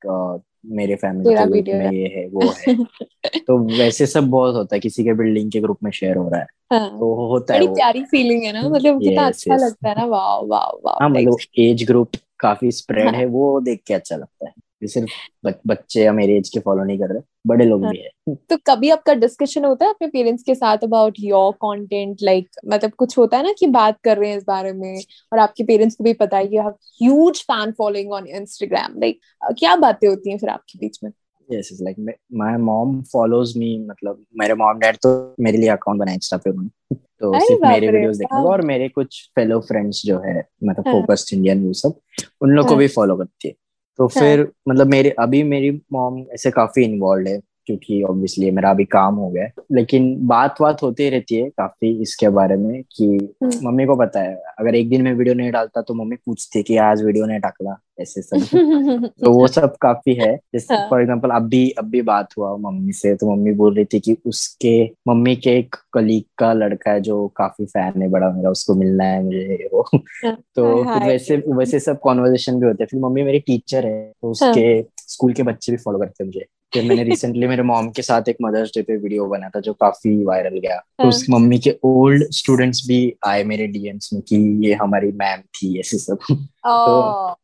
[0.69, 2.75] मेरे फैमिली के ग्रुप में ये है वो है।
[3.47, 6.39] तो वैसे सब बहुत होता है किसी के बिल्डिंग के ग्रुप में शेयर हो रहा
[6.39, 9.95] है। हाँ। तो होता है बड़ी प्यारी फीलिंग है ना मतलब कितना अच्छा लगता है
[9.95, 13.13] ना वाह वाह वाह हाँ मतलब एज ग्रुप काफ़ी स्प्रेड हाँ.
[13.13, 15.11] है वो देख के अच्छा लगता है। ये सिर्फ़
[15.45, 17.91] बच, बच्चे या मेरे एज के फॉलो नहीं कर रहे बड़े लोग हाँ.
[17.91, 22.23] भी है तो कभी आपका डिस्कशन होता है अपने पेरेंट्स के साथ अबाउट योर कंटेंट
[22.23, 25.01] लाइक मतलब कुछ होता है ना कि बात कर रहे हैं इस बारे में
[25.33, 29.19] और आपके पेरेंट्स को भी पता है you have huge fan following on Instagram like
[29.59, 31.11] क्या बातें होती हैं फिर आपके बीच में
[31.49, 36.15] yes like my mom follows me मतलब मेरे मॉम डैड तो मेरे लिए अकाउंट बनाया
[36.15, 40.19] इंस्टा पे उन्होंने तो सिर्फ़ मेरे वीडियोस देखने वाह। और मेरे कुछ फेलो फ्रेंड्स जो
[40.19, 41.99] है मतलब हाँ। फोकस्ड इंडियन वो सब
[42.41, 43.53] उन लोग को हाँ। भी फॉलो करती है
[43.99, 48.85] तो फिर मतलब मेरे अभी मेरी मॉम ऐसे काफ़ी इन्वॉल्व है। क्योंकि ऑब्वियसली मेरा अभी
[48.85, 53.05] काम हो गया लेकिन बात बात होती रहती है काफ़ी इसके बारे में कि
[53.43, 56.59] हम्म। मम्मी को पता है अगर एक दिन में वीडियो नहीं डालता तो मम्मी पूछती
[56.59, 58.39] है कि आज वीडियो नहीं डाकला ऐसे सब।
[59.23, 62.55] तो वो सब काफ़ी है। जैसे हाँ। फॉर एग्ज़ाम्पल अब भी अब भी बात हुआ
[62.57, 64.73] मम्मी से तो मम्मी बोल रही थी कि उसके
[65.07, 69.03] मम्मी के एक कलीग का लड़का है जो काफ़ी फ़ैन है बड़ा मेरा उसको मिलना
[69.03, 69.83] है मुझे वो।
[70.31, 74.31] तो फिर वैसे वैसे सब कॉन्वर्जेशन भी होते हैं। फिर मम्मी मेरी टीचर है तो
[74.31, 78.01] उसके स्कूल के बच्चे भी फॉलो करते हैं मुझे। फिर मैंने रिसेंटली मेरे मॉम के
[78.01, 81.59] साथ एक मदर्स डे पे वीडियो बनाया था जो काफ़ी वायरल गया। तो। उस मम्मी
[81.59, 86.17] के ओल्ड स्टूडेंट्स भी आए मेरे डीएम्स में कि ये हमारी मैम थी ऐसे सब।
[86.65, 87.35] तो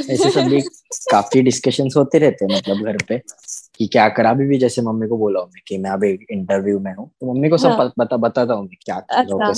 [0.00, 0.60] ऐसे सब भी
[1.12, 3.22] काफ़ी डिस्कशंस होते रहते हैं मतलब घर पे
[3.76, 4.30] कि क्या करा?
[4.30, 7.48] अभी भी जैसे मम्मी को बोला हूँ कि मैं अभी इंटरव्यू में हूँ। तो मम्मी
[7.48, 9.52] को सब हाँ। बता बताता हूँ मैं क्या अच्छा।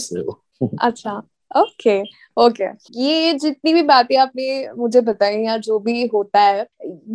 [0.83, 1.23] अच्छा।
[1.57, 2.01] ओके
[2.37, 2.65] ओके
[3.03, 4.45] ये जितनी भी बातें आपने
[4.77, 6.67] मुझे बताई या जो भी होता है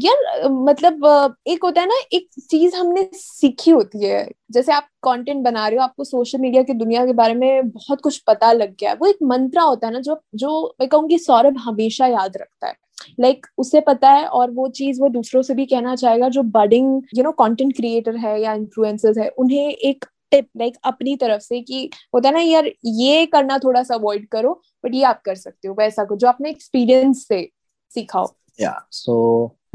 [0.04, 5.44] यार मतलब एक होता है ना एक चीज़ हमने सीखी होती है। जैसे आप कंटेंट
[5.44, 8.76] बना रहे हो आपको सोशल मीडिया की दुनिया के बारे में बहुत कुछ पता लग
[8.80, 12.38] गया है। वो एक मंत्रा होता है ना जो जो मैं कहूँगी सौरभ हमेशा याद
[12.38, 12.76] रखता है।
[13.20, 16.44] लाइक like, उसे पता है और वो चीज़ वो दूसरों से भी कहना चाहेगा जो
[16.44, 21.42] budding you know content creator है या इन्फ्लुएंसर्स है उन्हें एक टिप लाइक अपनी तरफ़
[21.42, 25.22] से कि होता है ना यार ये करना थोड़ा सा अवॉइड करो बट ये आप
[25.26, 27.48] कर सकते हो वैसा कुछ जो आपने एक्सपीरियंस से
[27.92, 29.14] सीखा हो या सो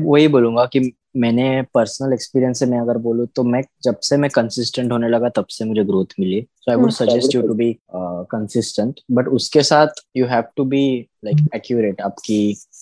[0.01, 4.31] वही बोलूँगा कि मैंने पर्सनल एक्सपीरियंस से मैं अगर बोलूँ तो मैं जब से मैं
[4.31, 6.91] कंसिस्टेंट होने लगा तब से मुझे growth milli so I would.
[6.91, 10.85] Suggest you to be consistent but उसके साथ you have to be
[11.25, 12.41] like accurate आपकी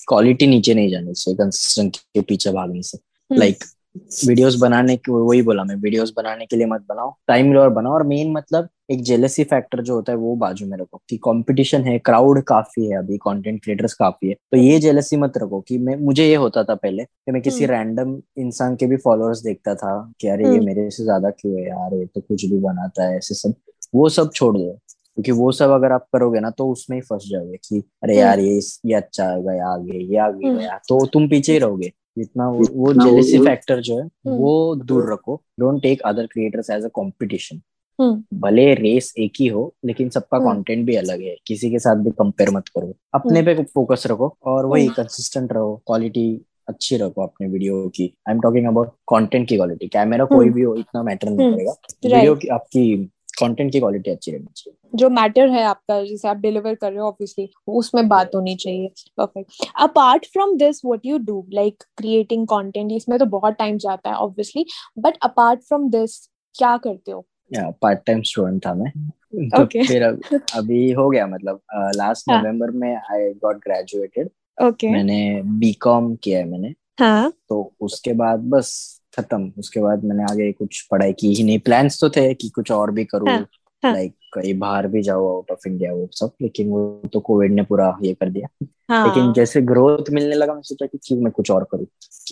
[0.08, 2.98] क्वालिटी नीचे नहीं जाने से कंसिस्टेंट के पीछे भागने से।
[3.30, 3.64] लाइक
[3.96, 7.92] वीडियोस बनाने के वही बोला मैं वीडियोस बनाने के लिए मत बनाओ टाइम और बनाओ
[7.92, 11.84] और मेन मतलब एक जेलसी फैक्टर जो होता है वो बाजू में रखो कि कंपटीशन
[11.84, 15.78] है क्राउड काफ़ी है अभी कंटेंट क्रिएटर्स काफ़ी है तो ये जेलसी मत रखो कि
[15.78, 19.42] मैं मुझे ये होता था पहले कि मैं किसी हम्म। रैंडम इंसान के भी फॉलोअर्स
[19.42, 22.44] देखता था कि अरे ये हम्म। मेरे से ज़्यादा क्यों है यार ये तो कुछ
[22.44, 23.54] भी बनाता है ऐसे सब
[23.94, 24.72] वो सब छोड़ दो
[25.16, 28.22] क्योंकि वो सब अगर आप करोगे ना तो उसमें ही फंस जाओगे कि अरे हम्म।
[28.22, 31.92] यार ये ये अच्छा गया आगे ये आगे हम्म। गया तो तुम पीछे ही रहोगे
[32.16, 36.70] जितना वो, वो जेलेसी फैक्टर जो है हम्म। वो दूर रखो don't take other creators
[36.70, 37.60] as a competition
[37.98, 41.78] हम्म। भले रेस एक ही हो लेकिन सबका हम्म। कंटेंट भी अलग है किसी के
[41.78, 46.28] साथ भी कंपेयर मत करो अपने पे फोकस रखो और वही हम्म। कंसिस्टेंट रहो क्वालिटी
[46.68, 50.54] अच्छी रखो अपने वीडियो की I am talking about content की क्वालिटी कैमरा कोई हम्म।
[50.54, 51.72] भी हो इतना मैटर नहीं हम्म। करेगा
[52.04, 56.36] वीडियो की आपकी कंटेंट की क्वालिटी अच्छी रहनी चाहिए। जो मैटर है आपका जिसे आप
[56.36, 61.18] डिलीवर कर रहे हो ऑब्वियसली उसमें बात होनी चाहिए। Perfect apart from this what you
[61.18, 64.66] do like creating content इसमें तो बहुत टाइम जाता है obviously
[64.98, 66.18] but apart from this
[66.54, 67.24] क्या करते हो?
[67.50, 68.90] या पार्ट टाइम स्टूडेंट था मैं।
[69.48, 69.86] तो Okay.
[69.88, 70.20] फिर अब,
[70.56, 71.60] अभी हो गया मतलब
[71.96, 72.42] लास्ट हाँ.
[72.42, 78.40] नवंबर में आई गॉट ग्रेजुएटेड ओके मैंने बीकॉम किया है मैंने। हाँ। तो उसके बाद
[78.50, 82.48] बस खत्म। उसके बाद मैंने आगे कुछ पढ़ाई की ही नहीं। प्लान्स तो थे कि
[82.48, 83.46] कुछ और भी करूँ। हाँ,
[83.82, 87.52] हाँ। लाइक कहीं बाहर भी जाओ आउट ऑफ़ इंडिया वो सब। लेकिन वो तो कोविड
[87.52, 91.18] ने पूरा ये कर दिया। हाँ। लेकिन जैसे ग्रोथ मिलने लगा मैं सोचा कि ठीक
[91.18, 91.86] मैं कुछ और करूँ।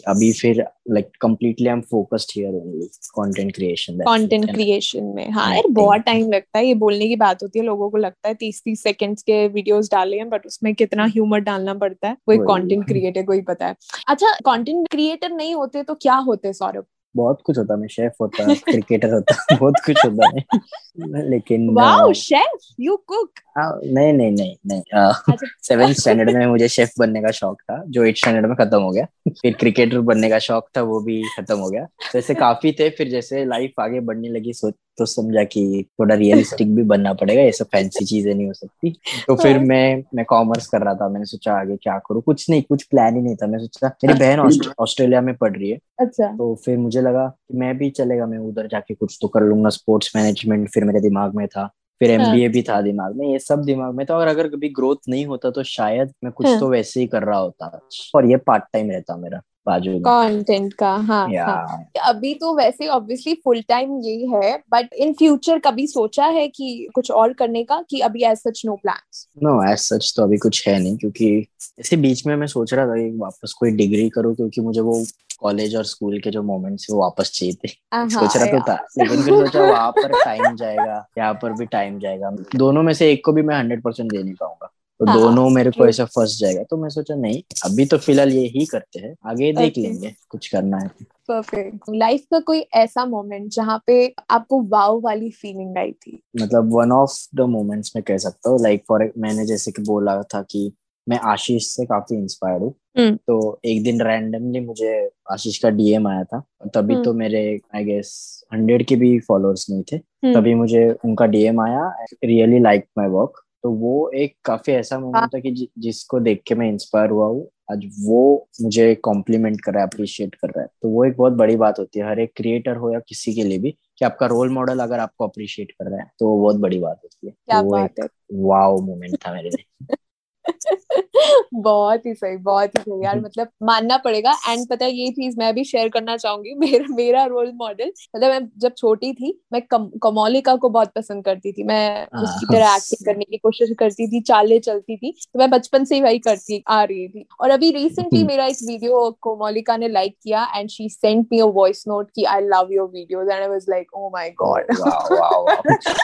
[0.08, 5.54] अभी फिर like completely I am focused here only content creation content creation में। हाँ
[5.54, 8.34] यार बहुत टाइम लगता है ये बोलने की बात होती है लोगों को लगता है
[8.34, 12.38] तीस तीस सेकंड्स के वीडियोस डाले हैं बट उसमें कितना ह्यूमर डालना पड़ता है वही।
[12.38, 13.76] कंटेंट क्रिएटर को ही पता है।
[14.08, 16.84] अच्छा कंटेंट क्रिएटर नहीं होते तो क्या होते सौरभ?
[17.16, 22.58] बहुत कुछ होता मैं शेफ होता क्रिकेटर होता बहुत कुछ होता मैं लेकिन वाओ शेफ
[22.80, 27.30] यू कुक हाँ, नहीं नहीं नहीं नहीं सेवेंथ सेवन स्टैंडर्ड में मुझे शेफ बनने का
[27.30, 30.82] शौक था जो एट स्टैंडर्ड में खत्म हो गया। फिर क्रिकेटर बनने का शौक था
[30.82, 34.52] वो भी खत्म हो गया। तो ऐसे काफ़ी थे फिर जैसे लाइफ आगे बढ़ने लगी
[34.52, 38.52] सो तो समझा कि थोड़ा रियलिस्टिक भी बनना पड़ेगा ये सब फैंसी चीज़ें नहीं हो
[38.52, 38.90] सकती।
[39.26, 42.22] तो फिर हाँ। मैं मैं कॉमर्स कर रहा था मैंने सोचा आगे क्या करूँ?
[42.22, 45.70] कुछ नहीं कुछ प्लान ही नहीं था। मैं सोचा मेरी बहन ऑस्ट्रेलिया में पढ़ रही
[45.70, 49.28] है। अच्छा। तो फिर मुझे लगा कि मैं भी चलेगा मैं उधर जाके कुछ तो
[49.28, 51.66] कर लूँगा स्पोर्ट्स मैनेजमेंट फिर मेरे दिमाग में था
[52.00, 54.68] फिर हाँ। एमबीए भी था दिमाग में ये सब दिमाग में था। और अगर कभी
[54.68, 57.80] ग्रोथ नहीं होता तो शायद मैं कुछ हाँ। तो वैसे ही कर रहा होता।
[58.14, 62.54] और ये पार्ट टाइम रहता मेरा। बाजू में। कंटेंट का हाँ या हाँ अभी तो
[62.56, 67.32] वैसे ऑब्वियसली फुल टाइम यही है बट इन फ्यूचर कभी सोचा है कि कुछ और
[67.32, 70.78] करने का कि अभी as such no plans no as such तो अभी कुछ है
[70.78, 71.46] नहीं क्योंकि
[71.80, 75.04] ऐसे बीच में मैं सोच रहा था कि वापस कोई डिग्री करूँ क्योंकि मुझे वो
[75.40, 77.68] कॉलेज और स्कूल के जो मोमेंट्स वो वापस चाहिए थे।
[78.10, 81.98] सोच रहा तो था लेकिन फिर सोचा वहाँ पर टाइम जाएगा यहाँ पर भी टाइम
[81.98, 85.20] जाएगा। दोनों में से एक को भी मैं हंड्रेड परसेंट दे नहीं पाऊँगा। तो हाँ,
[85.20, 88.64] दोनों मेरे को ऐसा फंस जाएगा। तो मैं सोचा नहीं अभी तो फ़िलहाल ये ही
[88.66, 89.82] करते हैं। आगे देख Okay.
[89.82, 90.88] लेंगे कुछ करना है
[91.28, 96.22] परफेक्ट लाइफ का कोई ऐसा मोमेंट जहाँ पे आपको वाव वाली फीलिंग आई थी?
[96.42, 100.22] मतलब वन ऑफ़ द मोमेंट्स में कह सकता हूँ। लाइक फॉर मैंने जैसे कि बोला
[100.22, 100.72] था कि
[101.08, 106.08] मैं आशीष से काफ़ी इंस्पायर्ड हूँ। हम्म। तो एक दिन रैंडमली मुझे आशीष का डीएम
[106.08, 106.42] आया था।
[106.74, 110.90] तभी हम्म। तो मेरे आई गेस हंड्रेड के भी फॉलोअर्स नहीं थे। हम्म। तभी मुझे
[111.04, 111.88] उनका डीएम आया
[112.24, 116.42] रियली लाइक माई वर्क तो वो एक काफ़ी ऐसा मोमेंट था कि जि, जिसको देख
[116.46, 120.60] के मैं इंस्पायर हुआ हूँ। आज वो मुझे कॉम्प्लीमेंट कर रहा है अप्रिशिएट कर रहा
[120.60, 123.34] है। तो वो एक बहुत बड़ी बात होती है हर एक क्रिएटर हो या किसी
[123.34, 126.40] के लिए भी कि आपका रोल मॉडल अगर आपको अप्रिशिएट कर रहा है तो वो
[126.42, 128.08] बहुत बड़ी बात होती है। क्या तो वो बात एक है।
[128.40, 129.96] वाव मोमेंट था मेरे लिए।
[131.54, 135.36] बहुत ही सही बहुत ही सही यार। मतलब मानना पड़ेगा एंड पता है ये चीज़
[135.38, 139.60] मैं भी शेयर करना चाहूँगी। मेरा मेरा रोल मॉडल मतलब मैं जब छोटी थी मैं
[139.62, 143.70] कम, कमौलिका को बहुत पसंद करती थी। मैं हाँ। उसकी तरह एक्टिंग करने की कोशिश
[143.78, 147.26] करती थी चाले चलती थी तो मैं बचपन से ही वही करती आ रही थी।
[147.40, 151.44] और अभी रिसेंटली मेरा एक वीडियो कोमोलिका ने लाइक किया and she sent me a
[151.54, 154.72] voice note की I love your videos and I was like oh my god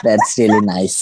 [0.05, 0.97] that's really nice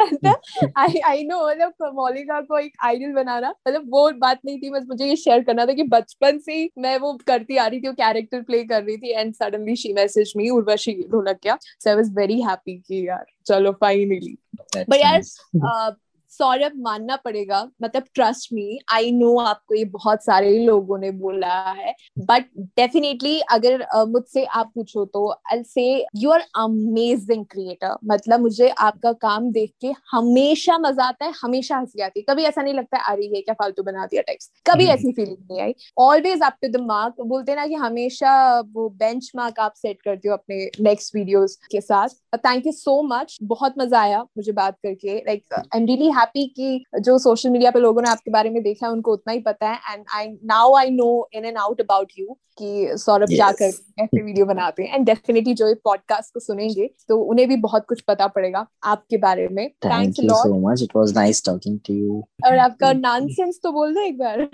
[0.00, 5.06] I know मतलब मौलिका को एक आइडियल बनाना मतलब वो बात नहीं थी बस मुझे
[5.06, 7.94] ये शेयर करना था कि बचपन से ही मैं वो करती आ रही थी वो
[7.94, 12.14] कैरेक्टर प्ले कर रही थी and suddenly she message me Urvashi Dholakia so I was
[12.16, 14.36] very happy कि यार चलो फाइनली
[14.76, 20.56] बट यार, uh, सौरभ मानना पड़ेगा। मतलब ट्रस्ट मी आई नो आपको ये बहुत सारे
[20.58, 22.44] लोगों ने बोला है। बट
[22.76, 25.84] डेफिनेटली अगर uh, मुझसे आप पूछो तो आई से
[26.16, 31.76] यू आर अमेजिंग क्रिएटर मतलब मुझे आपका काम देख के हमेशा मज़ा आता है हमेशा
[31.76, 34.84] हँसी आती है। कभी ऐसा नहीं लगता अरे ये क्या फालतू बना दिया टेक्स्ट कभी
[34.84, 38.34] हम्म। ऐसी फीलिंग नहीं आई। Always up to the mark बोलते ना कि हमेशा
[38.72, 43.00] वो बेंच मार्क आप सेट करते हो अपने नेक्स्ट वीडियोस के साथ। थैंक यू सो
[43.06, 47.50] मच बहुत मज़ा आया मुझे बात करके। Like I am really happy कि जो सोशल
[47.50, 50.04] मीडिया पे लोगों ने आपके बारे में देखा है उनको उतना ही पता है। And
[50.16, 53.50] I now I know in and out about you कि सौरभ क्या.
[53.50, 57.48] करते हैं कैसे वीडियो बनाते हैं। एंड डेफिनेटली जो ये पॉडकास्ट को सुनेंगे तो उन्हें
[57.48, 61.44] भी बहुत कुछ पता पड़ेगा आपके बारे में। Thank you so much it was nice
[61.44, 64.48] talking to you और आपका नॉनसेंस तो बोल दो एक बार।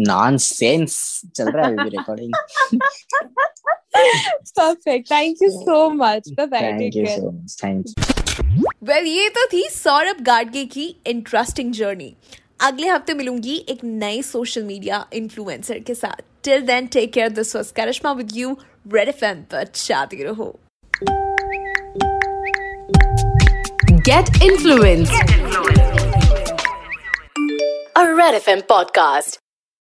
[0.00, 2.32] नॉनसेंस चल रहा है अभी recording
[4.58, 8.05] perfect thank you so much bye bye you care so much thank you
[8.86, 12.16] well well, ये तो थी सौरभ गाडगे की इंटरेस्टिंग जर्नी
[12.60, 16.22] अगले हफ़्ते मिलूँगी एक नए सोशल मीडिया इन्फ्लुएंसर के साथ.
[16.44, 18.56] Till then take care this was Karishma with you
[18.92, 20.58] Red FM पर चाहती रहो.
[24.08, 25.16] Get influenced.
[27.98, 29.45] A Red FM podcast.